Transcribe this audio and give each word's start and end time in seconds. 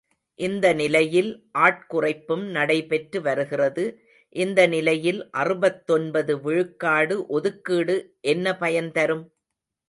இந்த 0.39 0.67
நிலையில் 0.73 1.29
ஆட்குறைப்பும் 1.57 2.45
நடைபெற்று 2.51 3.19
வருகிறது, 3.21 3.83
இந்த 4.35 4.59
நிலையில் 4.67 5.21
அறுபத்தொன்பது 5.33 6.35
விழுக்காடு 6.41 7.17
ஒதுக்கீடு 7.29 7.97
என்ன 8.27 8.57
பயன் 8.57 8.91
தரும்? 8.91 9.25